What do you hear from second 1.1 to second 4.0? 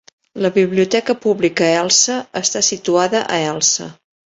Pública Elsa està situada a Elsa.